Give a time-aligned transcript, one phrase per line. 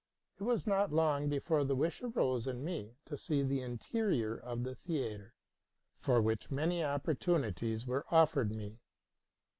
[0.39, 4.63] It was not long before the wish arose in me to see the interior of
[4.63, 5.35] the theatre,
[5.99, 8.79] for which many opportunities were offered me.